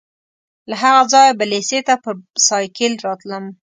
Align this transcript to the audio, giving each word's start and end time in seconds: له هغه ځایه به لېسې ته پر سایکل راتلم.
له 0.69 0.75
هغه 0.83 1.03
ځایه 1.13 1.33
به 1.39 1.45
لېسې 1.51 1.79
ته 1.87 1.93
پر 2.03 2.13
سایکل 2.47 2.93
راتلم. 3.05 3.45